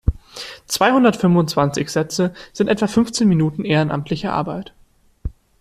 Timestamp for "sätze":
1.91-2.33